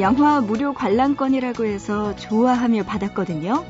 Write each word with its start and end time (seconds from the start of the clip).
영화 0.00 0.40
무료 0.40 0.72
관람권이라고 0.72 1.64
해서 1.64 2.14
좋아하며 2.16 2.84
받았거든요. 2.84 3.64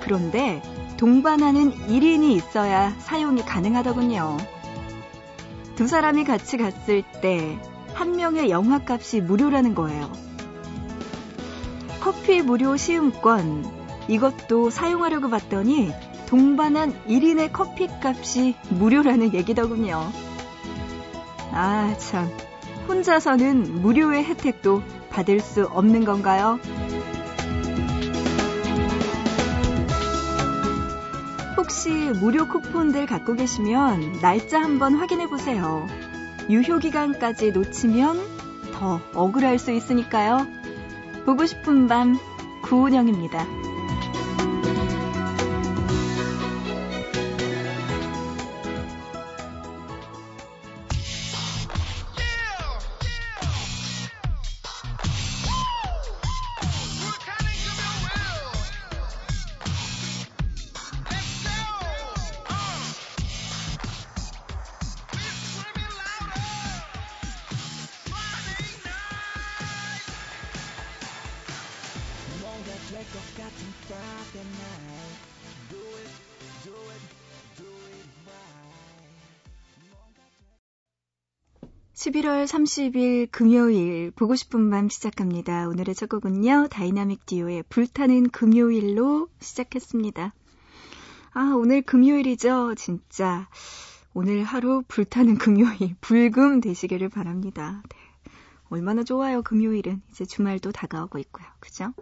그런데 0.00 0.62
동반하는 0.96 1.72
1인이 1.88 2.36
있어야 2.36 2.90
사용이 2.98 3.42
가능하더군요. 3.42 4.36
두 5.74 5.86
사람이 5.86 6.24
같이 6.24 6.56
갔을 6.56 7.02
때 7.20 7.58
한 7.94 8.12
명의 8.12 8.50
영화 8.50 8.80
값이 8.84 9.20
무료라는 9.20 9.74
거예요. 9.74 10.10
커피 12.00 12.42
무료 12.42 12.76
시음권 12.76 13.64
이것도 14.08 14.70
사용하려고 14.70 15.30
봤더니 15.30 15.92
동반한 16.26 16.92
1인의 17.06 17.50
커피 17.52 17.88
값이 18.02 18.56
무료라는 18.70 19.34
얘기더군요. 19.34 20.10
아, 21.52 21.94
참. 21.98 22.28
혼자서는 22.88 23.82
무료의 23.82 24.24
혜택도 24.24 24.82
받을 25.12 25.40
수 25.40 25.64
없는 25.66 26.04
건가요? 26.04 26.58
혹시 31.56 31.90
무료 31.90 32.48
쿠폰들 32.48 33.06
갖고 33.06 33.34
계시면 33.34 34.20
날짜 34.20 34.60
한번 34.60 34.94
확인해 34.94 35.28
보세요. 35.28 35.86
유효 36.50 36.78
기간까지 36.78 37.52
놓치면 37.52 38.20
더 38.72 39.00
억울할 39.14 39.58
수 39.58 39.70
있으니까요. 39.70 40.46
보고 41.24 41.46
싶은 41.46 41.86
밤 41.86 42.18
구은영입니다. 42.62 43.61
11월 82.02 82.46
30일 82.46 83.28
금요일 83.30 84.10
보고 84.10 84.34
싶은 84.34 84.70
밤 84.70 84.88
시작합니다. 84.88 85.68
오늘의 85.68 85.94
첫 85.94 86.08
곡은요. 86.08 86.66
다이나믹 86.68 87.26
듀오의 87.26 87.62
불타는 87.68 88.30
금요일로 88.30 89.28
시작했습니다. 89.38 90.34
아, 91.34 91.54
오늘 91.56 91.80
금요일이죠. 91.82 92.74
진짜. 92.76 93.48
오늘 94.14 94.42
하루 94.42 94.82
불타는 94.88 95.38
금요일, 95.38 95.94
불금 96.00 96.60
되시기를 96.60 97.08
바랍니다. 97.08 97.82
네. 97.88 97.96
얼마나 98.68 99.04
좋아요, 99.04 99.42
금요일은. 99.42 100.02
이제 100.10 100.24
주말도 100.24 100.72
다가오고 100.72 101.18
있고요. 101.20 101.46
그죠? 101.60 101.94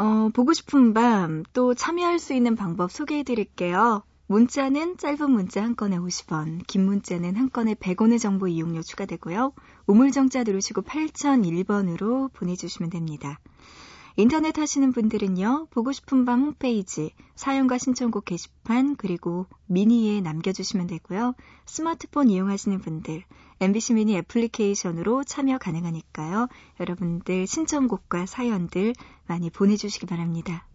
어, 0.00 0.30
보고 0.32 0.54
싶은 0.54 0.94
밤 0.94 1.42
또 1.52 1.74
참여할 1.74 2.18
수 2.18 2.32
있는 2.32 2.56
방법 2.56 2.90
소개해 2.90 3.22
드릴게요. 3.22 4.02
문자는 4.28 4.96
짧은 4.96 5.30
문자 5.30 5.62
한 5.62 5.76
건에 5.76 5.98
50원, 5.98 6.66
긴 6.66 6.86
문자는 6.86 7.36
한 7.36 7.50
건에 7.50 7.74
100원의 7.74 8.18
정보 8.18 8.48
이용료 8.48 8.80
추가되고요. 8.82 9.52
우물정자 9.86 10.44
누르시고 10.44 10.82
8001번으로 10.82 12.32
보내주시면 12.32 12.88
됩니다. 12.88 13.40
인터넷 14.16 14.58
하시는 14.58 14.92
분들은요, 14.92 15.68
보고 15.70 15.92
싶은 15.92 16.24
밤 16.24 16.42
홈페이지, 16.42 17.12
사연과 17.36 17.78
신청곡 17.78 18.24
게시판, 18.24 18.96
그리고 18.96 19.46
미니에 19.66 20.20
남겨주시면 20.20 20.88
되고요. 20.88 21.34
스마트폰 21.66 22.28
이용하시는 22.28 22.80
분들, 22.80 23.24
MBC 23.60 23.94
미니 23.94 24.16
애플리케이션으로 24.16 25.24
참여 25.24 25.58
가능하니까요. 25.58 26.48
여러분들 26.80 27.46
신청곡과 27.46 28.26
사연들 28.26 28.94
많이 29.26 29.50
보내주시기 29.50 30.06
바랍니다. 30.06 30.66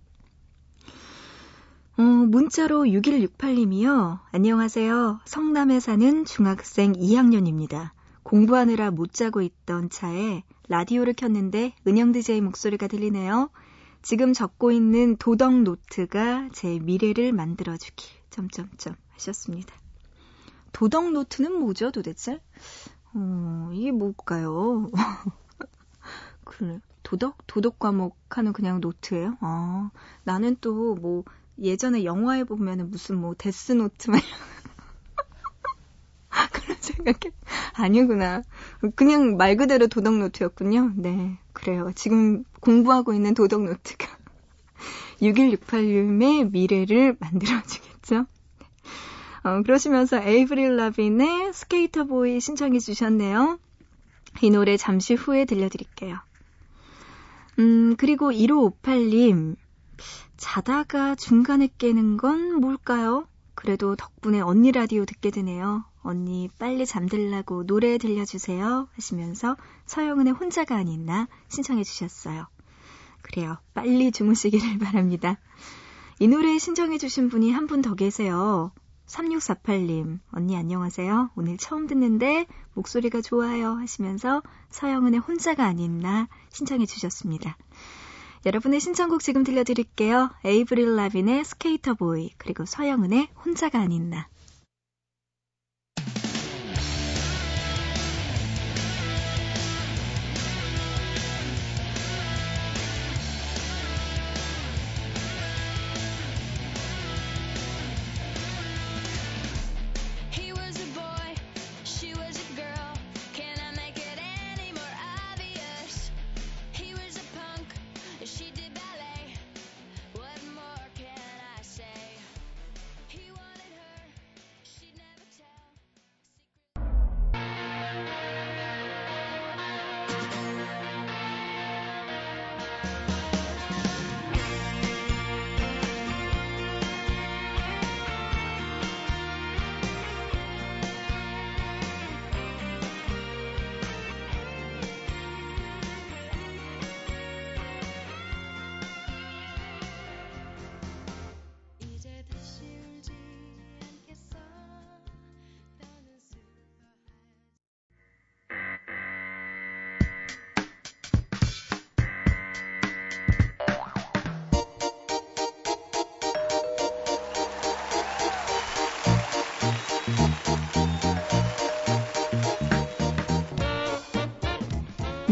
어, 1.97 2.01
문자로 2.01 2.84
6168님이요. 2.84 4.19
안녕하세요. 4.31 5.22
성남에 5.25 5.79
사는 5.79 6.25
중학생 6.25 6.94
2학년입니다. 6.94 7.91
공부하느라 8.24 8.91
못 8.91 9.13
자고 9.13 9.41
있던 9.41 9.90
차에 9.90 10.44
라디오를 10.67 11.13
켰는데 11.13 11.73
은영 11.87 12.11
DJ 12.11 12.41
목소리가 12.41 12.87
들리네요. 12.87 13.49
지금 14.01 14.33
적고 14.33 14.71
있는 14.71 15.17
도덕 15.17 15.61
노트가 15.61 16.49
제 16.53 16.79
미래를 16.79 17.33
만들어주길. 17.33 18.21
점점점 18.29 18.95
하셨습니다. 19.13 19.73
도덕 20.73 21.11
노트는 21.11 21.53
뭐죠, 21.59 21.91
도대체? 21.91 22.41
어, 23.13 23.69
이게 23.73 23.91
뭘까요? 23.91 24.89
그래. 26.43 26.79
도덕? 27.03 27.37
도덕 27.47 27.79
과목 27.79 28.17
하는 28.29 28.51
그냥 28.51 28.81
노트예요? 28.81 29.37
아, 29.41 29.91
나는 30.23 30.55
또 30.59 30.95
뭐 30.95 31.23
예전에 31.59 32.03
영화에 32.03 32.43
보면은 32.43 32.89
무슨 32.91 33.17
뭐 33.17 33.33
데스 33.37 33.71
노트 33.73 34.11
막 34.11 34.19
그런 34.19 34.54
생각해. 36.85 37.34
아니구나. 37.73 38.44
그냥 38.96 39.38
말 39.38 39.57
그대로 39.57 39.88
도덕노트였군요. 39.88 40.94
네, 40.96 41.38
그래요. 41.53 41.91
지금 41.96 42.44
공부하고 42.59 43.13
있는 43.13 43.34
도덕노트가 43.34 44.07
6168님의 45.22 46.51
미래를 46.51 47.18
만들어주겠죠. 47.19 48.25
어, 49.44 49.62
그러시면서 49.62 50.22
에이브릴 50.22 50.75
라빈의 50.75 51.53
스케이터 51.53 52.06
보이 52.06 52.40
신청해 52.40 52.79
주셨네요. 52.79 53.59
이 54.41 54.50
노래 54.50 54.75
잠시 54.75 55.13
후에 55.13 55.45
들려드릴게요. 55.45 56.18
음, 57.59 57.95
그리고 57.97 58.31
1558님, 58.31 59.56
자다가 60.35 61.16
중간에 61.16 61.69
깨는 61.78 62.18
건 62.18 62.59
뭘까요? 62.59 63.28
그래도 63.53 63.95
덕분에 63.95 64.41
언니 64.41 64.72
라디오 64.72 65.06
듣게 65.06 65.31
되네요. 65.31 65.85
언니 66.05 66.49
빨리 66.59 66.85
잠들라고 66.85 67.66
노래 67.66 67.97
들려주세요 67.97 68.88
하시면서 68.93 69.57
서영은의 69.88 70.33
혼자가 70.33 70.75
아닌 70.77 71.05
나 71.05 71.27
신청해 71.49 71.83
주셨어요. 71.83 72.47
그래요. 73.21 73.57
빨리 73.73 74.11
주무시기를 74.11 74.77
바랍니다. 74.79 75.38
이 76.19 76.27
노래 76.27 76.57
신청해 76.59 76.97
주신 76.99 77.29
분이 77.29 77.51
한 77.51 77.67
분 77.67 77.81
더 77.81 77.95
계세요. 77.95 78.71
3648님, 79.07 80.19
언니 80.31 80.55
안녕하세요. 80.57 81.31
오늘 81.35 81.57
처음 81.57 81.88
듣는데 81.88 82.45
목소리가 82.73 83.21
좋아요 83.21 83.73
하시면서 83.73 84.41
서영은의 84.71 85.19
혼자가 85.19 85.65
아닌 85.65 86.00
나 86.00 86.27
신청해 86.51 86.85
주셨습니다. 86.85 87.57
여러분의 88.45 88.80
신청곡 88.80 89.21
지금 89.21 89.44
들려드릴게요. 89.44 90.31
에이브릴 90.44 90.95
라빈의 90.95 91.45
스케이터 91.45 91.95
보이, 91.95 92.31
그리고 92.38 92.65
서영은의 92.65 93.30
혼자가 93.44 93.80
아닌 93.80 94.09
나. 94.12 94.27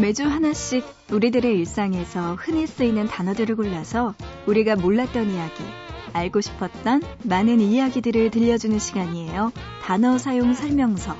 매주 0.04 0.24
하나씩 0.24 0.84
우리들의 1.10 1.50
일상에서 1.60 2.34
흔히 2.34 2.66
쓰이는 2.66 3.06
단어들을 3.06 3.56
골라서 3.56 4.14
우리가 4.44 4.76
몰랐던 4.76 5.30
이야기, 5.30 5.64
알고 6.12 6.42
싶었던 6.42 7.00
많은 7.22 7.58
이야기들을 7.58 8.30
들려주는 8.30 8.78
시간이에요. 8.78 9.50
단어 9.80 10.18
사용 10.18 10.52
설명서. 10.52 11.16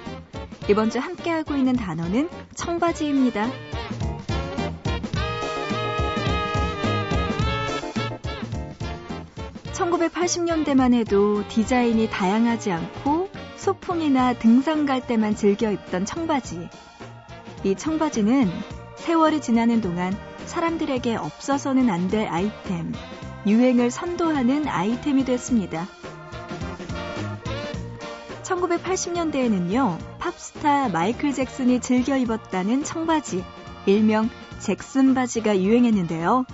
이번 0.68 0.90
주 0.90 0.98
함께하고 0.98 1.56
있는 1.56 1.72
단어는 1.72 2.28
청바지입니다. 2.56 3.48
1980년대만 9.72 10.92
해도 10.92 11.42
디자인이 11.48 12.10
다양하지 12.10 12.70
않고 12.70 13.30
소풍이나 13.56 14.34
등산 14.34 14.84
갈 14.84 15.06
때만 15.06 15.36
즐겨 15.36 15.70
입던 15.70 16.04
청바지. 16.04 16.68
이 17.64 17.74
청바지는 17.74 18.73
세월이 19.04 19.42
지나는 19.42 19.82
동안 19.82 20.16
사람들에게 20.46 21.16
없어서는 21.16 21.90
안 21.90 22.08
될 22.08 22.26
아이템, 22.26 22.90
유행을 23.46 23.90
선도하는 23.90 24.66
아이템이 24.66 25.26
됐습니다. 25.26 25.86
1980년대에는요, 28.44 29.98
팝스타 30.18 30.88
마이클 30.88 31.34
잭슨이 31.34 31.82
즐겨 31.82 32.16
입었다는 32.16 32.82
청바지, 32.82 33.44
일명 33.84 34.30
잭슨 34.58 35.12
바지가 35.12 35.60
유행했는데요. 35.60 36.46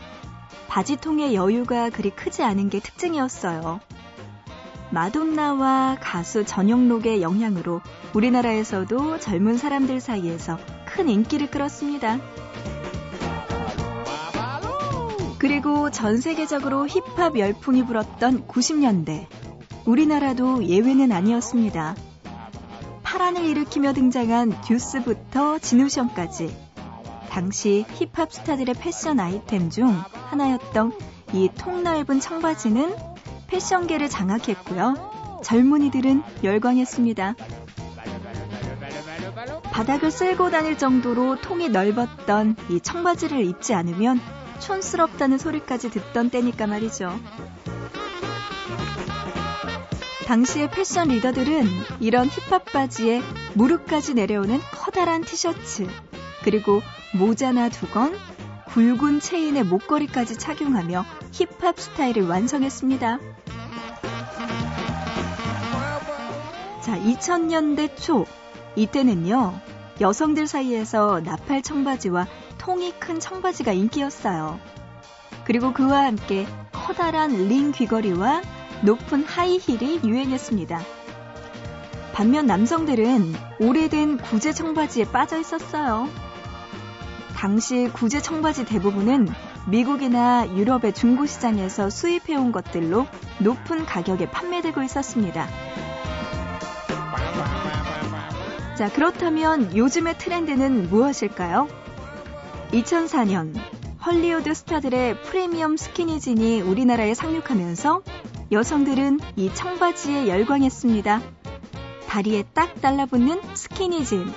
바지통의 0.67 1.37
여유가 1.37 1.89
그리 1.89 2.11
크지 2.11 2.43
않은 2.43 2.69
게 2.69 2.81
특징이었어요. 2.81 3.79
마돈나와 4.91 5.99
가수 6.01 6.45
전용록의 6.45 7.23
영향으로 7.23 7.81
우리나라에서도 8.13 9.21
젊은 9.21 9.57
사람들 9.57 10.01
사이에서 10.01 10.59
큰 11.01 11.09
인기를 11.09 11.51
끌었습니다. 11.51 12.21
그리고 15.39 15.91
전 15.91 16.21
세계적으로 16.21 16.87
힙합 16.87 17.39
열풍이 17.39 17.87
불었던 17.87 18.47
90년대. 18.47 19.27
우리나라도 19.87 20.63
예외는 20.63 21.11
아니었습니다. 21.11 21.97
파란을 23.03 23.47
일으키며 23.47 23.95
등장한 23.95 24.61
듀스부터 24.61 25.59
진우션까지 25.61 26.55
당시 27.31 27.87
힙합 27.95 28.31
스타들의 28.31 28.75
패션 28.79 29.21
아이템 29.21 29.71
중 29.71 30.03
하나였던 30.13 30.93
이 31.33 31.49
통넓은 31.57 32.21
청바지는 32.21 32.95
패션계를 33.47 34.11
장악했고요. 34.11 35.41
젊은이들은 35.43 36.23
열광했습니다. 36.45 37.37
바닥을 39.81 40.11
쓸고 40.11 40.51
다닐 40.51 40.77
정도로 40.77 41.41
통이 41.41 41.71
넓었던 41.71 42.55
이 42.69 42.81
청바지를 42.81 43.47
입지 43.47 43.73
않으면 43.73 44.21
촌스럽다는 44.59 45.39
소리까지 45.39 45.89
듣던 45.89 46.29
때니까 46.29 46.67
말이죠. 46.67 47.19
당시의 50.27 50.71
패션 50.71 51.09
리더들은 51.09 51.65
이런 52.01 52.29
힙합 52.29 52.67
바지에 52.67 53.23
무릎까지 53.55 54.13
내려오는 54.13 54.61
커다란 54.73 55.23
티셔츠, 55.23 55.89
그리고 56.45 56.83
모자나 57.15 57.71
두건, 57.71 58.15
굵은 58.67 59.21
체인에 59.21 59.63
목걸이까지 59.63 60.37
착용하며 60.37 61.07
힙합 61.33 61.81
스타일을 61.81 62.29
완성했습니다. 62.29 63.19
자, 66.83 66.99
2000년대 66.99 67.97
초, 67.97 68.27
이때는요, 68.77 69.70
여성들 70.01 70.47
사이에서 70.47 71.21
나팔 71.21 71.63
청바지와 71.63 72.27
통이 72.59 72.93
큰 72.99 73.21
청바지가 73.21 73.73
인기였어요. 73.73 74.59
그리고 75.45 75.73
그와 75.73 76.05
함께 76.05 76.47
커다란 76.73 77.49
링 77.49 77.73
귀걸이와 77.73 78.43
높은 78.83 79.25
하이힐이 79.25 80.01
유행했습니다. 80.05 80.81
반면 82.13 82.47
남성들은 82.47 83.35
오래된 83.61 84.19
구제 84.19 84.53
청바지에 84.53 85.05
빠져 85.05 85.39
있었어요. 85.39 86.09
당시 87.37 87.91
구제 87.93 88.21
청바지 88.21 88.65
대부분은 88.65 89.29
미국이나 89.67 90.47
유럽의 90.57 90.95
중고 90.95 91.27
시장에서 91.27 91.91
수입해온 91.91 92.53
것들로 92.53 93.07
높은 93.39 93.85
가격에 93.85 94.31
판매되고 94.31 94.83
있었습니다. 94.83 95.47
자, 98.81 98.89
그렇다면 98.89 99.77
요즘의 99.77 100.17
트렌드는 100.17 100.89
무엇일까요? 100.89 101.69
2004년 102.73 103.55
헐리우드 104.03 104.55
스타들의 104.55 105.21
프리미엄 105.21 105.77
스키니진이 105.77 106.63
우리나라에 106.63 107.13
상륙하면서 107.13 108.01
여성들은 108.51 109.21
이 109.37 109.53
청바지에 109.53 110.29
열광했습니다. 110.29 111.21
다리에 112.07 112.43
딱 112.55 112.81
달라붙는 112.81 113.43
스키니진. 113.53 114.33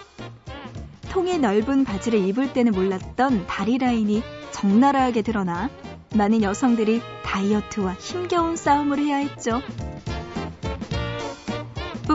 통이 1.10 1.38
넓은 1.38 1.86
바지를 1.86 2.20
입을 2.28 2.52
때는 2.52 2.74
몰랐던 2.74 3.48
다리 3.48 3.78
라인이 3.78 4.22
적나라하게 4.52 5.22
드러나 5.22 5.70
많은 6.16 6.44
여성들이 6.44 7.02
다이어트와 7.24 7.94
힘겨운 7.94 8.58
싸움을 8.58 9.00
해야 9.00 9.16
했죠. 9.16 9.62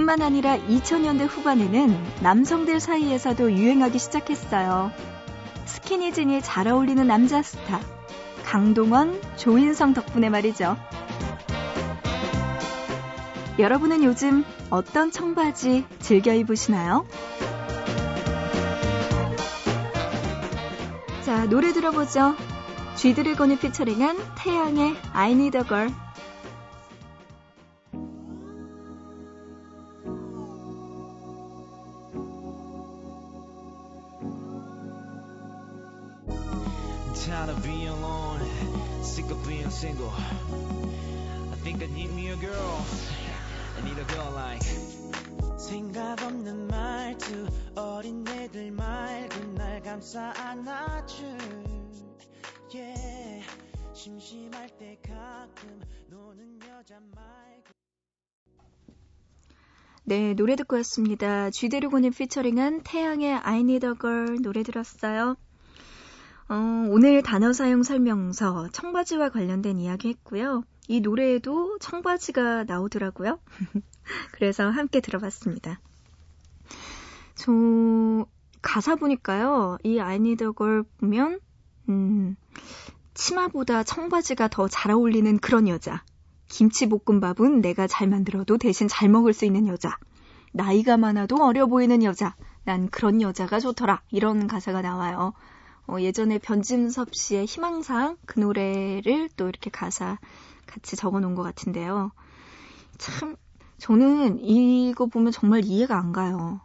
뿐만 0.09 0.23
아니라 0.23 0.57
2000년대 0.57 1.29
후반에는 1.29 1.95
남성들 2.23 2.81
사이에서도 2.81 3.53
유행하기 3.53 3.99
시작했어요. 3.99 4.91
스키니진이 5.67 6.41
잘 6.41 6.67
어울리는 6.67 7.07
남자 7.07 7.43
스타. 7.43 7.79
강동원, 8.43 9.21
조인성 9.37 9.93
덕분에 9.93 10.31
말이죠. 10.31 10.79
여러분은 13.59 14.03
요즘 14.03 14.47
어떤 14.71 15.11
청바지 15.11 15.85
즐겨 15.99 16.33
입으시나요? 16.33 17.07
자, 21.27 21.45
노래 21.51 21.75
들어보죠. 21.75 22.35
쥐드래곤이 22.95 23.59
피처링한 23.59 24.17
태양의 24.39 24.97
I 25.13 25.33
Need 25.33 25.59
a 25.59 25.65
Girl. 25.65 26.08
Tired 37.49 37.57
of 37.57 37.65
being 37.65 37.89
alone, 37.89 38.41
sick 39.03 39.31
of 39.31 39.49
being 39.49 39.71
single. 39.71 40.13
I 40.13 41.57
think 41.65 41.83
I 41.83 41.87
need 41.87 42.13
me 42.13 42.29
a 42.29 42.37
girl. 42.37 42.85
I 43.79 43.85
need 43.89 43.97
a 43.97 44.05
girl 44.05 44.31
like. 44.35 44.63
생각 45.57 46.23
없는 46.23 46.67
말투 46.67 47.47
어린 47.75 48.23
애들 48.29 48.71
말고 48.71 49.53
날 49.55 49.83
감싸 49.83 50.31
안아줄 50.37 51.39
yeah. 52.75 53.43
심심할 53.95 54.69
때 54.79 54.99
가끔 55.03 55.81
노는 56.11 56.59
여자 56.69 57.01
말고 57.01 57.73
네, 60.05 60.35
노래 60.35 60.55
듣고 60.55 60.77
왔습니다. 60.77 61.49
쥐데르곤이 61.49 62.11
피처링한 62.11 62.83
태양의 62.83 63.37
I 63.37 63.61
Need 63.61 63.87
a 63.87 63.93
Girl 63.99 64.37
노래 64.43 64.63
들었어요. 64.63 65.37
어, 66.49 66.55
오늘 66.91 67.23
단어 67.23 67.53
사용 67.53 67.83
설명서 67.83 68.69
청바지와 68.73 69.29
관련된 69.29 69.79
이야기 69.79 70.09
했고요. 70.09 70.65
이 70.89 71.01
노래에도 71.01 71.79
청바지가 71.79 72.65
나오더라고요. 72.65 73.39
그래서 74.33 74.71
함께 74.71 75.01
들어봤습니다. 75.01 75.81
저 77.35 77.53
가사 78.63 78.97
보니까요. 78.97 79.77
이 79.85 80.01
I 80.01 80.17
need 80.17 80.43
a 80.43 80.51
girl 80.57 80.85
보면 80.99 81.41
음, 81.91 82.37
치마보다 83.13 83.83
청바지가 83.83 84.49
더 84.49 84.69
잘 84.69 84.93
어울리는 84.93 85.39
그런 85.39 85.69
여자. 85.69 86.03
김치볶음밥은 86.49 87.61
내가 87.61 87.87
잘 87.87 88.09
만들어도 88.09 88.57
대신 88.57 88.89
잘 88.89 89.11
먹을 89.11 89.35
수 89.35 89.45
있는 89.45 89.67
여자. 89.67 89.99
나이가 90.53 90.97
많아도 90.97 91.37
어려 91.45 91.67
보이는 91.67 92.03
여자. 92.03 92.35
난 92.65 92.89
그런 92.89 93.21
여자가 93.21 93.61
좋더라. 93.61 94.01
이런 94.11 94.47
가사가 94.47 94.81
나와요. 94.81 95.35
어, 95.89 96.01
예전에 96.01 96.39
변진섭 96.39 97.15
씨의 97.15 97.47
희망상 97.47 98.17
그 98.27 98.41
노래를 98.41 99.29
또 99.37 99.49
이렇게 99.49 99.71
가사 99.71 100.19
같이 100.67 100.97
적어 100.97 101.19
놓은 101.21 101.35
것 101.35 101.43
같은데요. 101.43 102.13
참, 102.99 103.37
저는 103.79 104.39
이거 104.45 105.07
보면 105.07 105.33
정말 105.33 105.65
이해가 105.65 105.97
안 105.99 106.13
가요. 106.13 106.61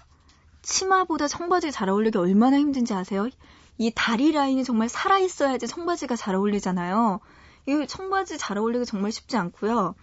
치마보다 0.61 1.27
청바지 1.27 1.71
잘 1.71 1.89
어울리기 1.89 2.17
얼마나 2.17 2.57
힘든지 2.59 2.93
아세요? 2.93 3.29
이 3.77 3.91
다리 3.95 4.31
라인이 4.31 4.63
정말 4.63 4.89
살아있어야지 4.89 5.67
청바지가 5.67 6.15
잘 6.15 6.35
어울리잖아요. 6.35 7.19
이 7.67 7.85
청바지 7.87 8.37
잘 8.37 8.57
어울리기 8.57 8.85
정말 8.85 9.11
쉽지 9.11 9.37
않고요. 9.37 9.95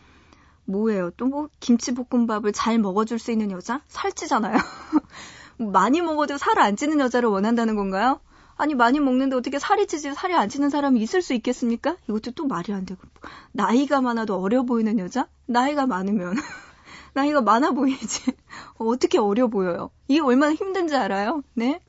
뭐예요? 0.66 1.10
또 1.12 1.26
뭐 1.26 1.48
김치볶음밥을 1.60 2.52
잘 2.52 2.78
먹어줄 2.78 3.18
수 3.18 3.32
있는 3.32 3.50
여자? 3.50 3.82
살찌잖아요. 3.88 4.56
많이 5.58 6.00
먹어도 6.00 6.38
살 6.38 6.58
안 6.58 6.76
찌는 6.76 7.00
여자를 7.00 7.28
원한다는 7.28 7.76
건가요? 7.76 8.20
아니 8.60 8.74
많이 8.74 9.00
먹는데 9.00 9.36
어떻게 9.36 9.58
살이 9.58 9.86
찌지 9.86 10.12
살이 10.12 10.34
안 10.34 10.50
찌는 10.50 10.68
사람이 10.68 11.00
있을 11.00 11.22
수 11.22 11.32
있겠습니까? 11.32 11.96
이것도 12.10 12.32
또 12.32 12.46
말이 12.46 12.74
안 12.74 12.84
되고 12.84 13.00
나이가 13.52 14.02
많아도 14.02 14.38
어려 14.38 14.64
보이는 14.64 14.98
여자? 14.98 15.28
나이가 15.46 15.86
많으면 15.86 16.34
나이가 17.14 17.40
많아 17.40 17.70
보이지 17.70 18.32
어떻게 18.76 19.16
어려 19.18 19.48
보여요? 19.48 19.90
이게 20.08 20.20
얼마나 20.20 20.52
힘든지 20.52 20.94
알아요? 20.94 21.42
네? 21.54 21.80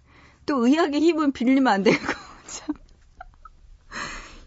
또 0.45 0.65
의학의 0.65 1.01
힘은 1.01 1.33
빌리면 1.33 1.67
안 1.67 1.83
되고 1.83 1.97
참 2.47 2.73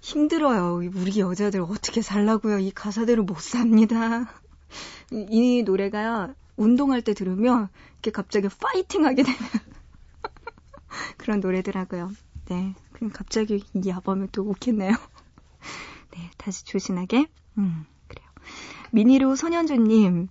힘들어요. 0.00 0.76
우리 0.76 1.20
여자들 1.20 1.60
어떻게 1.60 2.00
살라고요? 2.00 2.58
이 2.58 2.70
가사대로 2.70 3.24
못 3.24 3.38
삽니다. 3.38 4.32
이, 5.12 5.26
이 5.28 5.62
노래가 5.62 6.34
운동할 6.56 7.02
때 7.02 7.12
들으면 7.12 7.68
이렇게 7.96 8.12
갑자기 8.12 8.48
파이팅하게 8.48 9.24
되는 9.24 9.38
그런 11.18 11.40
노래더라고요. 11.40 12.10
네, 12.46 12.74
그럼 12.92 13.10
갑자기 13.10 13.64
이 13.74 13.88
야밤에 13.88 14.28
또 14.32 14.42
웃겠네요. 14.42 14.90
네, 16.12 16.30
다시 16.36 16.64
조신하게. 16.64 17.26
음, 17.58 17.84
그래요. 18.08 18.26
미니로 18.92 19.36
소년주님, 19.36 20.28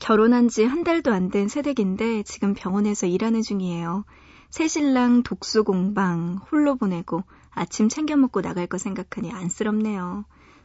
결혼한 0.00 0.48
지 0.48 0.64
한 0.64 0.84
달도 0.84 1.12
안 1.12 1.30
된 1.30 1.48
새댁인데 1.48 2.22
지금 2.24 2.54
병원에서 2.54 3.06
일하는 3.06 3.42
중이에요. 3.42 4.04
새신랑 4.50 5.24
독수 5.24 5.64
공방 5.64 6.38
홀로 6.50 6.76
보내고 6.76 7.22
아침 7.50 7.88
챙겨 7.88 8.16
먹고 8.16 8.40
나갈 8.40 8.66
거 8.66 8.78
생각하니 8.78 9.30
안쓰럽네요. 9.32 10.24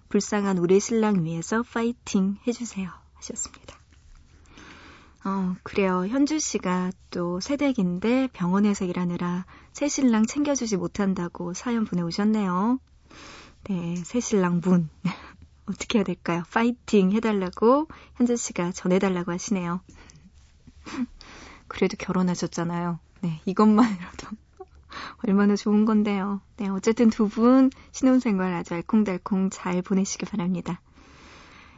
불쌍한 0.09 0.57
우리 0.59 0.79
신랑 0.79 1.25
위해서 1.25 1.63
파이팅 1.63 2.37
해주세요. 2.47 2.89
하셨습니다. 3.15 3.75
어, 5.25 5.55
그래요. 5.63 6.05
현주 6.07 6.39
씨가 6.39 6.91
또 7.09 7.39
새댁인데 7.39 8.27
병원에서 8.33 8.85
일하느라 8.85 9.45
새신랑 9.71 10.25
챙겨주지 10.25 10.75
못한다고 10.77 11.53
사연 11.53 11.85
보내오셨네요. 11.85 12.79
네, 13.65 13.95
새신랑 14.03 14.59
분. 14.61 14.89
어떻게 15.65 15.99
해야 15.99 16.03
될까요? 16.03 16.43
파이팅 16.51 17.13
해달라고 17.13 17.87
현주 18.15 18.35
씨가 18.35 18.73
전해달라고 18.73 19.31
하시네요. 19.31 19.79
그래도 21.69 21.95
결혼하셨잖아요. 21.97 22.99
네, 23.21 23.41
이것만이라도 23.45 24.27
얼마나 25.25 25.55
좋은 25.55 25.85
건데요. 25.85 26.41
네, 26.57 26.67
어쨌든 26.67 27.09
두 27.09 27.29
분 27.29 27.71
신혼생활 27.93 28.53
아주 28.53 28.73
알콩달콩 28.73 29.49
잘 29.49 29.81
보내시길 29.81 30.27
바랍니다. 30.29 30.81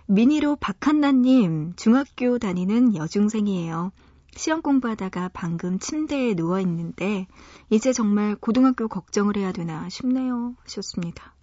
미니로 0.07 0.55
박한나님, 0.57 1.74
중학교 1.77 2.38
다니는 2.38 2.95
여중생이에요. 2.95 3.91
시험 4.35 4.62
공부하다가 4.62 5.31
방금 5.33 5.79
침대에 5.79 6.35
누워 6.35 6.59
있는데, 6.59 7.25
이제 7.71 7.91
정말 7.91 8.35
고등학교 8.35 8.88
걱정을 8.88 9.35
해야 9.35 9.51
되나 9.51 9.89
싶네요. 9.89 10.55
하셨습니다. 10.63 11.33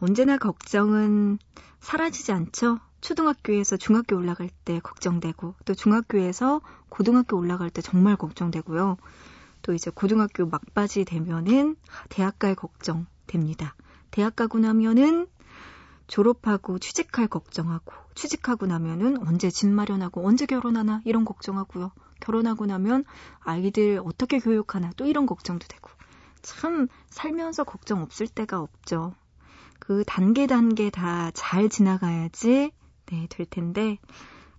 언제나 0.00 0.38
걱정은 0.38 1.38
사라지지 1.80 2.30
않죠? 2.30 2.78
초등학교에서 3.00 3.76
중학교 3.76 4.16
올라갈 4.16 4.48
때 4.64 4.78
걱정되고, 4.78 5.56
또 5.64 5.74
중학교에서 5.74 6.60
고등학교 6.88 7.36
올라갈 7.36 7.70
때 7.70 7.82
정말 7.82 8.14
걱정되고요. 8.16 8.98
또 9.62 9.72
이제 9.72 9.90
고등학교 9.92 10.46
막바지 10.46 11.04
되면은 11.04 11.74
대학 12.08 12.38
갈 12.38 12.54
걱정 12.54 13.06
됩니다. 13.26 13.74
대학 14.12 14.36
가고 14.36 14.60
나면은 14.60 15.26
졸업하고 16.12 16.78
취직할 16.78 17.26
걱정하고 17.26 17.90
취직하고 18.14 18.66
나면은 18.66 19.26
언제 19.26 19.48
집 19.50 19.68
마련하고 19.68 20.26
언제 20.26 20.44
결혼하나 20.44 21.00
이런 21.06 21.24
걱정하고요. 21.24 21.90
결혼하고 22.20 22.66
나면 22.66 23.04
아이들 23.40 23.98
어떻게 24.04 24.38
교육하나 24.38 24.90
또 24.98 25.06
이런 25.06 25.24
걱정도 25.24 25.66
되고 25.66 25.88
참 26.42 26.88
살면서 27.08 27.64
걱정 27.64 28.02
없을 28.02 28.28
때가 28.28 28.60
없죠. 28.60 29.14
그 29.78 30.04
단계 30.06 30.46
단계 30.46 30.90
다 30.90 31.30
잘 31.34 31.70
지나가야지 31.70 32.72
네, 33.06 33.26
될 33.30 33.46
텐데 33.46 33.98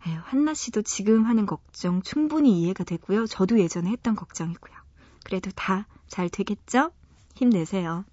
에휴, 0.08 0.20
한나 0.24 0.56
씨도 0.56 0.82
지금 0.82 1.26
하는 1.26 1.46
걱정 1.46 2.02
충분히 2.02 2.62
이해가 2.62 2.84
되고요. 2.84 3.28
저도 3.28 3.60
예전에 3.60 3.92
했던 3.92 4.16
걱정이고요. 4.16 4.74
그래도 5.24 5.52
다 5.52 5.86
잘 6.08 6.30
되겠죠? 6.30 6.92
힘내세요. 7.36 8.06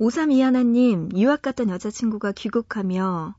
5321님, 0.00 1.16
유학 1.16 1.42
갔던 1.42 1.70
여자친구가 1.70 2.32
귀국하며, 2.32 3.34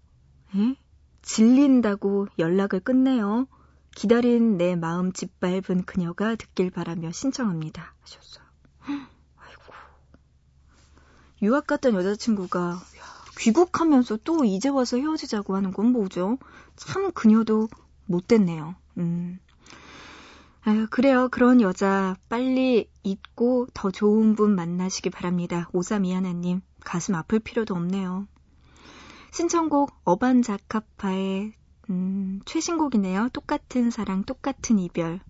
에? 0.56 0.76
질린다고 1.22 2.28
연락을 2.40 2.80
끝내요. 2.80 3.48
기다린 3.94 4.58
내 4.58 4.76
마음 4.76 5.12
짓밟은 5.12 5.86
그녀가 5.86 6.36
듣길 6.36 6.72
바라며 6.72 7.12
신청합니다. 7.12 7.94
하셨어요. 8.02 8.46
아이고. 9.38 9.74
유학 11.42 11.68
갔던 11.68 11.94
여자친구가 11.96 12.80
귀국하면서 13.40 14.20
또 14.24 14.46
이제 14.46 14.70
와서 14.70 14.98
헤어지자고 14.98 15.56
하는 15.56 15.72
건 15.74 15.92
뭐죠? 15.92 16.38
참 16.76 17.12
그녀도 17.12 17.68
못됐네요. 18.06 18.76
음. 18.98 19.40
아유, 20.68 20.86
그래요. 20.90 21.30
그런 21.30 21.62
여자 21.62 22.18
빨리 22.28 22.90
잊고 23.02 23.68
더 23.74 23.90
좋은 23.90 24.36
분 24.36 24.54
만나시기 24.54 25.10
바랍니다. 25.10 25.70
오사미아나님, 25.72 26.60
가슴 26.82 27.16
아플 27.16 27.40
필요도 27.40 27.74
없네요. 27.74 28.28
신청곡 29.32 29.98
어반자카파의 30.04 31.54
음, 31.90 32.42
최신곡이네요. 32.44 33.30
똑같은 33.32 33.92
사랑, 33.92 34.26
똑같은 34.26 34.78
이별. 34.78 35.22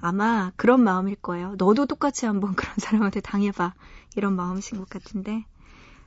아마 0.00 0.52
그런 0.54 0.84
마음일 0.84 1.16
거예요. 1.16 1.56
너도 1.58 1.86
똑같이 1.86 2.26
한번 2.26 2.54
그런 2.54 2.72
사람한테 2.78 3.20
당해봐. 3.20 3.74
이런 4.14 4.36
마음이신 4.36 4.78
것 4.78 4.88
같은데. 4.88 5.44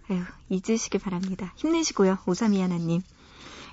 아유, 0.10 0.22
잊으시기 0.48 0.98
바랍니다. 0.98 1.52
힘내시고요. 1.58 2.20
오사미아나님. 2.26 3.02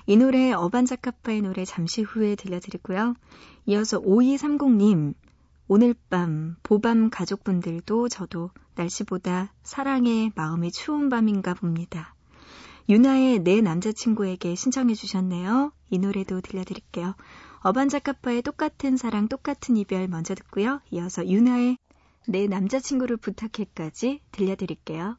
이 0.07 0.17
노래 0.17 0.51
어반자카파의 0.51 1.41
노래 1.41 1.63
잠시 1.65 2.01
후에 2.01 2.35
들려드리고요. 2.35 3.13
이어서 3.69 4.01
5230님, 4.01 5.13
오늘 5.67 5.93
밤 6.09 6.55
보밤 6.63 7.11
가족분들도 7.11 8.09
저도 8.09 8.49
날씨보다 8.73 9.53
사랑의 9.61 10.31
마음이 10.33 10.71
추운 10.71 11.09
밤인가 11.09 11.53
봅니다. 11.53 12.15
유나의 12.89 13.43
내 13.43 13.61
남자친구에게 13.61 14.55
신청해 14.55 14.95
주셨네요. 14.95 15.71
이 15.91 15.99
노래도 15.99 16.41
들려드릴게요. 16.41 17.13
어반자카파의 17.59 18.41
똑같은 18.41 18.97
사랑 18.97 19.27
똑같은 19.27 19.77
이별 19.77 20.07
먼저 20.07 20.33
듣고요. 20.33 20.81
이어서 20.89 21.27
유나의 21.27 21.77
내 22.27 22.47
남자친구를 22.47 23.17
부탁해까지 23.17 24.21
들려드릴게요. 24.31 25.15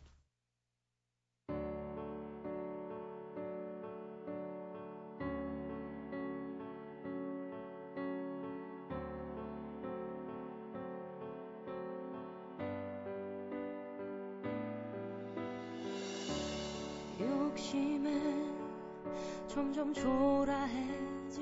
점점 19.52 19.92
초라해지는 19.92 21.34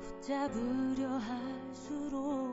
붙잡으려 0.00 1.08
할수록 1.18 2.49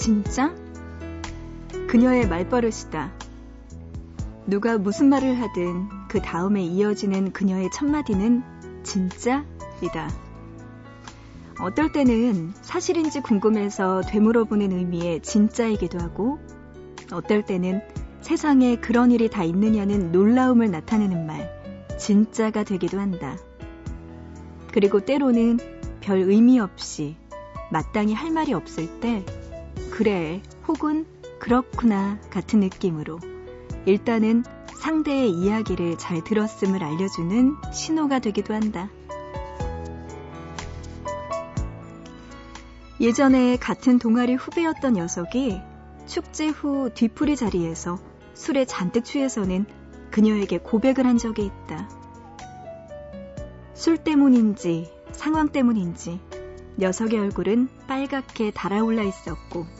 진짜? 0.00 0.54
그녀의 1.86 2.26
말버릇이다. 2.26 3.12
누가 4.46 4.78
무슨 4.78 5.10
말을 5.10 5.38
하든 5.42 5.88
그 6.08 6.22
다음에 6.22 6.62
이어지는 6.62 7.32
그녀의 7.32 7.68
첫마디는 7.70 8.42
진짜이다. 8.82 10.10
어떨 11.60 11.92
때는 11.92 12.54
사실인지 12.62 13.20
궁금해서 13.20 14.00
되물어보는 14.08 14.72
의미의 14.72 15.20
진짜이기도 15.20 15.98
하고, 15.98 16.38
어떨 17.12 17.44
때는 17.44 17.82
세상에 18.22 18.76
그런 18.76 19.12
일이 19.12 19.28
다 19.28 19.44
있느냐는 19.44 20.12
놀라움을 20.12 20.70
나타내는 20.70 21.26
말, 21.26 21.46
진짜가 21.98 22.64
되기도 22.64 22.98
한다. 22.98 23.36
그리고 24.72 25.00
때로는 25.00 25.58
별 26.00 26.20
의미 26.20 26.58
없이 26.58 27.16
마땅히 27.70 28.14
할 28.14 28.30
말이 28.30 28.54
없을 28.54 29.00
때, 29.00 29.22
그래, 30.00 30.40
혹은 30.66 31.04
그렇구나 31.40 32.18
같은 32.30 32.60
느낌으로 32.60 33.20
일단은 33.84 34.44
상대의 34.74 35.30
이야기를 35.30 35.98
잘 35.98 36.24
들었음을 36.24 36.82
알려주는 36.82 37.54
신호가 37.70 38.18
되기도 38.20 38.54
한다. 38.54 38.88
예전에 42.98 43.58
같은 43.58 43.98
동아리 43.98 44.36
후배였던 44.36 44.94
녀석이 44.94 45.60
축제 46.06 46.48
후 46.48 46.88
뒤풀이 46.94 47.36
자리에서 47.36 47.98
술에 48.32 48.64
잔뜩 48.64 49.04
취해서는 49.04 49.66
그녀에게 50.10 50.60
고백을 50.60 51.04
한 51.04 51.18
적이 51.18 51.44
있다. 51.44 51.90
술 53.74 53.98
때문인지 53.98 54.90
상황 55.12 55.50
때문인지 55.50 56.20
녀석의 56.78 57.20
얼굴은 57.20 57.68
빨갛게 57.86 58.52
달아올라 58.52 59.02
있었고 59.02 59.79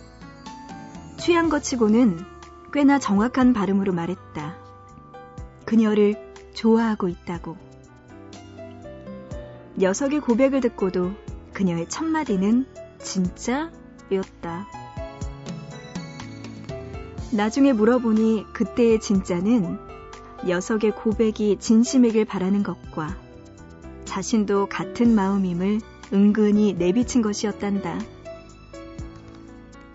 취한 1.20 1.50
것 1.50 1.62
치고는 1.62 2.18
꽤나 2.72 2.98
정확한 2.98 3.52
발음으로 3.52 3.92
말했다. 3.92 4.56
그녀를 5.66 6.14
좋아하고 6.54 7.08
있다고. 7.08 7.58
녀석의 9.76 10.20
고백을 10.20 10.62
듣고도 10.62 11.12
그녀의 11.52 11.90
첫마디는 11.90 12.64
진짜였다. 13.02 14.66
나중에 17.32 17.74
물어보니 17.74 18.46
그때의 18.54 18.98
진짜는 19.00 19.78
녀석의 20.46 20.92
고백이 20.92 21.58
진심이길 21.60 22.24
바라는 22.24 22.62
것과 22.62 23.14
자신도 24.06 24.70
같은 24.70 25.14
마음임을 25.14 25.80
은근히 26.14 26.72
내비친 26.72 27.20
것이었단다. 27.20 27.98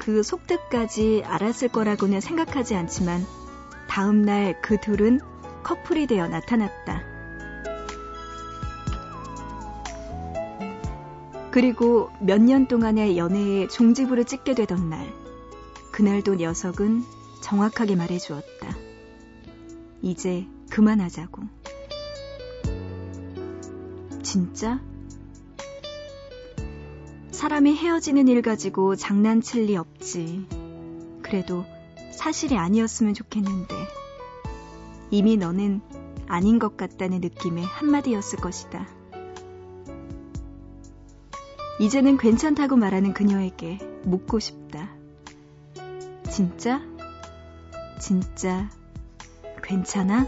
그 0.06 0.22
속뜻까지 0.22 1.24
알았을 1.26 1.70
거라고는 1.70 2.22
생각하지 2.22 2.76
않지만 2.76 3.26
다음날 3.90 4.62
그 4.62 4.80
둘은 4.80 5.20
커플이 5.64 6.06
되어 6.06 6.28
나타났다. 6.28 7.02
그리고 11.50 12.12
몇 12.22 12.40
년 12.40 12.68
동안의 12.68 13.18
연애에 13.18 13.68
종지부를 13.68 14.26
찍게 14.26 14.54
되던 14.54 14.92
날, 14.92 15.12
그날도 15.92 16.36
녀석은 16.36 17.04
정확하게 17.42 17.96
말해 17.96 18.20
주었다. 18.20 18.78
이제 20.04 20.46
그만하자고. 20.70 21.42
진짜? 24.22 24.80
사람이 27.46 27.76
헤어지는 27.76 28.28
일 28.28 28.42
가지고 28.42 28.96
장난칠 28.96 29.66
리 29.66 29.78
없지. 29.78 30.48
그래도 31.22 31.64
사실이 32.12 32.58
아니었으면 32.58 33.14
좋겠는데. 33.14 33.76
이미 35.12 35.38
너는 35.38 35.80
아닌 36.26 36.58
것 36.58 36.76
같다는 36.76 37.22
느낌의 37.22 37.64
한마디였을 37.64 38.40
것이다. 38.40 38.88
이제는 41.80 42.18
괜찮다고 42.18 42.78
말하는 42.78 43.14
그녀에게 43.14 43.78
묻고 44.06 44.40
싶다. 44.40 44.90
진짜? 46.28 46.82
진짜 48.02 48.72
괜찮아? 49.62 50.26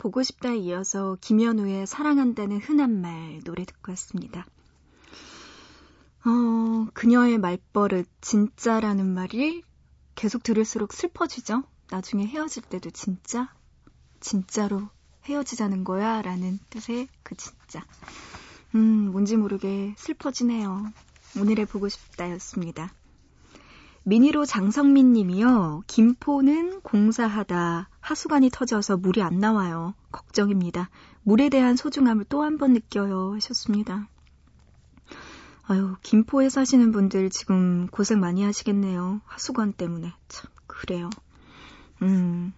보고 0.00 0.22
싶다에 0.22 0.56
이어서 0.56 1.18
김현우의 1.20 1.86
사랑한다는 1.86 2.56
흔한 2.56 3.02
말 3.02 3.42
노래 3.44 3.66
듣고 3.66 3.92
왔습니다. 3.92 4.46
어, 6.24 6.86
그녀의 6.94 7.36
말버릇 7.36 8.08
진짜라는 8.22 9.04
말이 9.04 9.62
계속 10.14 10.42
들을수록 10.42 10.94
슬퍼지죠? 10.94 11.64
나중에 11.90 12.26
헤어질 12.26 12.62
때도 12.62 12.88
진짜? 12.92 13.54
진짜로 14.20 14.88
헤어지자는 15.26 15.84
거야? 15.84 16.22
라는 16.22 16.58
뜻의 16.70 17.08
그 17.22 17.34
진짜. 17.34 17.84
음, 18.74 19.10
뭔지 19.12 19.36
모르게 19.36 19.94
슬퍼지네요. 19.98 20.90
오늘의 21.38 21.66
보고 21.66 21.90
싶다였습니다. 21.90 22.90
미니로 24.04 24.44
장성민 24.46 25.12
님이요. 25.12 25.82
김포는 25.86 26.80
공사하다 26.80 27.88
하수관이 28.00 28.50
터져서 28.50 28.96
물이 28.96 29.22
안 29.22 29.38
나와요. 29.38 29.94
걱정입니다. 30.10 30.88
물에 31.22 31.48
대한 31.48 31.76
소중함을 31.76 32.24
또 32.24 32.42
한 32.42 32.56
번 32.58 32.72
느껴요. 32.72 33.34
하셨습니다. 33.34 34.08
아유, 35.64 35.94
김포에 36.02 36.48
사시는 36.48 36.90
분들 36.92 37.30
지금 37.30 37.86
고생 37.88 38.18
많이 38.20 38.42
하시겠네요. 38.42 39.20
하수관 39.24 39.72
때문에. 39.72 40.12
참, 40.28 40.50
그래요. 40.66 41.10
음. 42.02 42.52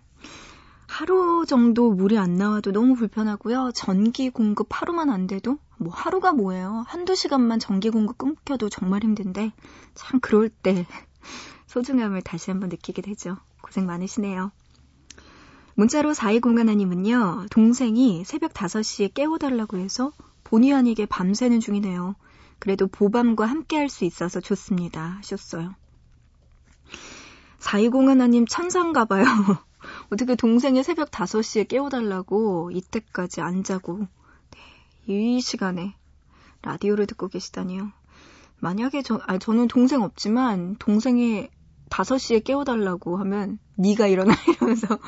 하루 0.86 1.44
정도 1.46 1.90
물이 1.92 2.18
안 2.18 2.36
나와도 2.36 2.70
너무 2.72 2.94
불편하고요. 2.94 3.72
전기 3.74 4.30
공급 4.30 4.68
하루만 4.70 5.10
안 5.10 5.26
돼도 5.26 5.58
뭐 5.78 5.92
하루가 5.92 6.32
뭐예요. 6.32 6.84
한두 6.86 7.14
시간만 7.14 7.58
전기 7.58 7.90
공급 7.90 8.18
끊겨도 8.18 8.68
정말 8.68 9.02
힘든데 9.02 9.52
참 9.94 10.20
그럴 10.20 10.48
때 10.48 10.86
소중함을 11.72 12.20
다시 12.20 12.50
한번 12.50 12.68
느끼게 12.68 13.00
되죠. 13.00 13.38
고생 13.62 13.86
많으시네요. 13.86 14.52
문자로 15.74 16.12
4201님은요, 16.12 17.48
동생이 17.50 18.24
새벽 18.26 18.52
5시에 18.52 19.14
깨워달라고 19.14 19.78
해서 19.78 20.12
본의 20.44 20.74
아니게 20.74 21.06
밤새는 21.06 21.60
중이네요. 21.60 22.14
그래도 22.58 22.88
보밤과 22.88 23.46
함께 23.46 23.76
할 23.78 23.88
수 23.88 24.04
있어서 24.04 24.38
좋습니다. 24.40 25.16
하셨어요. 25.20 25.74
4201님 27.60 28.46
천상가 28.46 29.06
봐요. 29.06 29.24
어떻게 30.12 30.34
동생이 30.34 30.82
새벽 30.82 31.10
5시에 31.10 31.68
깨워달라고 31.68 32.70
이때까지 32.70 33.40
안 33.40 33.64
자고 33.64 34.06
네, 35.06 35.14
이 35.14 35.40
시간에 35.40 35.94
라디오를 36.60 37.06
듣고 37.06 37.28
계시다니요. 37.28 37.90
만약에 38.60 39.02
저, 39.02 39.20
아, 39.26 39.38
저는 39.38 39.68
동생 39.68 40.02
없지만 40.02 40.76
동생이 40.78 41.48
5시에 41.92 42.42
깨워달라고 42.42 43.18
하면 43.18 43.58
네가 43.76 44.06
일어나 44.06 44.34
이러면서 44.48 44.98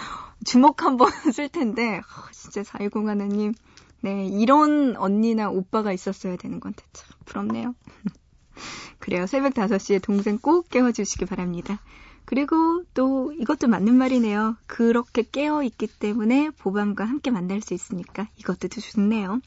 주먹 0.44 0.82
한번 0.82 1.10
쓸 1.32 1.48
텐데 1.48 1.98
어, 1.98 2.30
진짜 2.32 2.62
4101님 2.62 3.54
네 4.02 4.26
이런 4.26 4.96
언니나 4.96 5.48
오빠가 5.48 5.92
있었어야 5.92 6.36
되는 6.36 6.60
건데 6.60 6.84
참 6.92 7.08
부럽네요. 7.24 7.74
그래요. 8.98 9.26
새벽 9.26 9.54
5시에 9.54 10.02
동생 10.02 10.38
꼭 10.38 10.68
깨워주시기 10.68 11.24
바랍니다. 11.24 11.80
그리고 12.26 12.84
또 12.94 13.32
이것도 13.32 13.68
맞는 13.68 13.94
말이네요. 13.94 14.56
그렇게 14.66 15.22
깨어 15.22 15.62
있기 15.62 15.86
때문에 15.86 16.50
보밤과 16.50 17.04
함께 17.04 17.30
만날 17.30 17.60
수 17.60 17.74
있으니까 17.74 18.28
이것도 18.36 18.68
좋네요. 18.68 19.40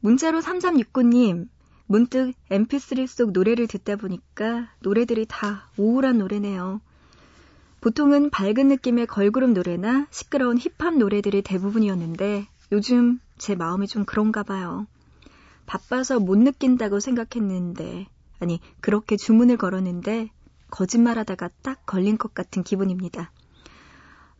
문자로 0.00 0.40
3369님, 0.40 1.48
문득 1.90 2.34
mp3 2.50 3.08
속 3.08 3.32
노래를 3.32 3.66
듣다 3.66 3.96
보니까 3.96 4.70
노래들이 4.78 5.26
다 5.28 5.68
우울한 5.76 6.18
노래네요. 6.18 6.80
보통은 7.80 8.30
밝은 8.30 8.68
느낌의 8.68 9.08
걸그룹 9.08 9.50
노래나 9.50 10.06
시끄러운 10.12 10.56
힙합 10.56 10.96
노래들이 10.96 11.42
대부분이었는데 11.42 12.46
요즘 12.70 13.18
제 13.38 13.56
마음이 13.56 13.88
좀 13.88 14.04
그런가 14.04 14.44
봐요. 14.44 14.86
바빠서 15.66 16.20
못 16.20 16.38
느낀다고 16.38 17.00
생각했는데, 17.00 18.06
아니, 18.38 18.60
그렇게 18.80 19.16
주문을 19.16 19.56
걸었는데, 19.56 20.30
거짓말하다가 20.70 21.50
딱 21.62 21.84
걸린 21.86 22.18
것 22.18 22.34
같은 22.34 22.62
기분입니다. 22.62 23.32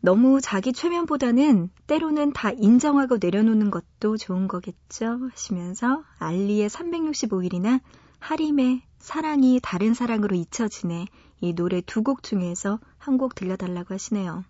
너무 0.01 0.41
자기 0.41 0.73
최면보다는 0.73 1.69
때로는 1.87 2.33
다 2.33 2.51
인정하고 2.51 3.17
내려놓는 3.21 3.69
것도 3.71 4.17
좋은 4.17 4.47
거겠죠? 4.47 5.29
하시면서 5.31 6.03
알리의 6.17 6.69
365일이나 6.69 7.79
하림의 8.19 8.81
사랑이 8.99 9.59
다른 9.61 9.93
사랑으로 9.93 10.35
잊혀지네 10.35 11.05
이 11.41 11.53
노래 11.53 11.81
두 11.81 12.03
곡 12.03 12.23
중에서 12.23 12.79
한 12.97 13.17
곡 13.17 13.35
들려달라고 13.35 13.93
하시네요. 13.93 14.43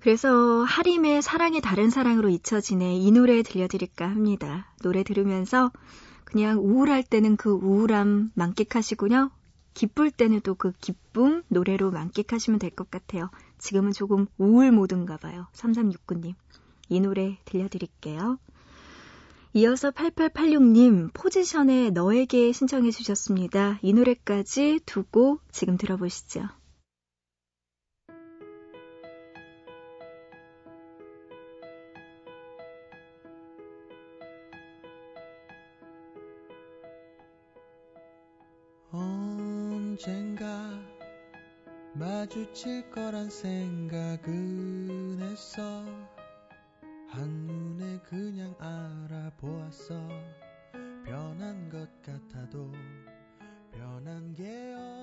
그래서 0.00 0.62
하림의 0.64 1.20
사랑이 1.22 1.60
다른 1.60 1.90
사랑으로 1.90 2.28
잊혀지네 2.30 2.96
이 2.96 3.10
노래 3.12 3.42
들려드릴까 3.42 4.06
합니다. 4.08 4.72
노래 4.82 5.02
들으면서 5.02 5.70
그냥 6.24 6.58
우울할 6.58 7.02
때는 7.02 7.36
그 7.36 7.50
우울함 7.50 8.32
만끽하시고요. 8.34 9.30
기쁠 9.74 10.10
때는 10.10 10.40
또 10.40 10.54
그 10.54 10.72
기쁨 10.80 11.42
노래로 11.48 11.90
만끽하시면 11.90 12.58
될 12.58 12.70
것 12.70 12.90
같아요. 12.90 13.30
지금은 13.60 13.92
조금 13.92 14.26
우울 14.38 14.72
모드인가 14.72 15.16
봐요. 15.16 15.46
3369님. 15.52 16.34
이 16.88 17.00
노래 17.00 17.38
들려드릴게요. 17.44 18.38
이어서 19.52 19.90
8886님 19.90 21.12
포지션의 21.12 21.90
너에게 21.92 22.52
신청해 22.52 22.90
주셨습니다. 22.90 23.78
이 23.82 23.92
노래까지 23.92 24.80
두고 24.86 25.40
지금 25.50 25.76
들어보시죠. 25.76 26.48
언젠가 38.92 40.69
마주칠 42.00 42.90
거란 42.90 43.28
생각은 43.28 45.18
했어. 45.20 45.84
한눈에 47.08 47.98
그냥 48.08 48.54
알아보았어. 48.58 50.08
변한 51.04 51.68
것 51.68 51.86
같아도 52.00 52.72
변한 53.70 54.34
게없 54.34 54.99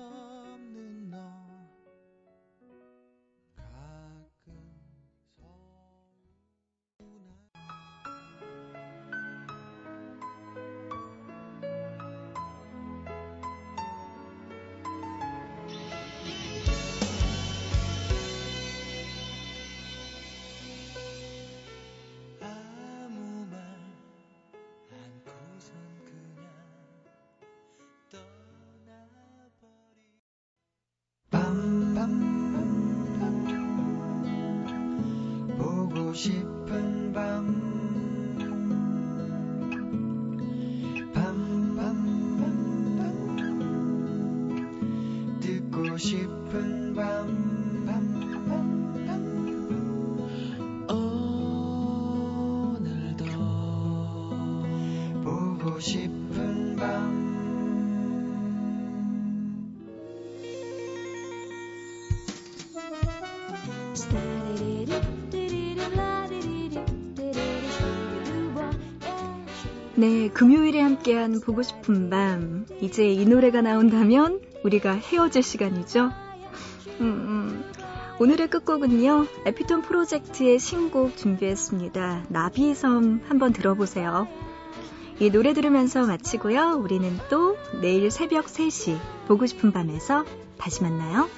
밤 36.18 36.47
금요일에 70.38 70.80
함께한 70.80 71.40
보고 71.40 71.62
싶은 71.64 72.10
밤. 72.10 72.64
이제 72.80 73.10
이 73.10 73.26
노래가 73.26 73.60
나온다면 73.60 74.40
우리가 74.62 74.92
헤어질 74.92 75.42
시간이죠. 75.42 76.12
음, 77.00 77.00
음. 77.00 77.64
오늘의 78.20 78.48
끝곡은요, 78.48 79.26
에피톤 79.46 79.82
프로젝트의 79.82 80.60
신곡 80.60 81.16
준비했습니다. 81.16 82.26
나비섬 82.28 83.22
한번 83.26 83.52
들어보세요. 83.52 84.28
이 85.18 85.28
노래 85.28 85.54
들으면서 85.54 86.06
마치고요. 86.06 86.80
우리는 86.84 87.18
또 87.28 87.56
내일 87.82 88.08
새벽 88.12 88.46
3시 88.46 88.96
보고 89.26 89.44
싶은 89.44 89.72
밤에서 89.72 90.24
다시 90.56 90.84
만나요. 90.84 91.28